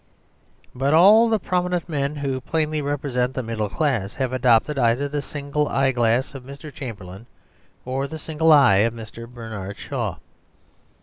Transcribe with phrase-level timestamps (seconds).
[0.73, 5.21] But all the prominent men who plainly represent the middle class have adopted either the
[5.21, 6.73] single eye glass of Mr.
[6.73, 7.27] Chamberlain
[7.85, 9.27] or the single eye of Mr.
[9.31, 10.15] Bernard Shaw.